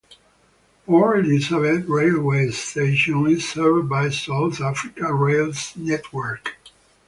Port 0.87 1.19
Elizabeth 1.27 1.85
railway 1.85 2.49
station 2.49 3.27
is 3.27 3.47
served 3.47 3.87
by 3.87 4.09
South 4.09 4.59
Africa's 4.59 4.99
rail 5.11 5.53
network. 5.75 6.57